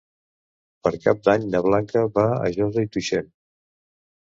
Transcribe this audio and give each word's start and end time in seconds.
Per 0.87 0.91
Cap 1.03 1.21
d'Any 1.27 1.45
na 1.51 1.61
Blanca 1.67 2.03
va 2.17 2.25
a 2.39 2.51
Josa 2.57 2.87
i 2.89 2.91
Tuixén. 2.97 3.31